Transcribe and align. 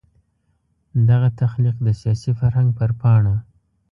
دغه 1.09 1.27
تخلیق 1.41 1.75
د 1.83 1.87
سیاسي 2.01 2.31
فرهنګ 2.39 2.69
پر 2.77 2.89
پاڼه. 3.01 3.35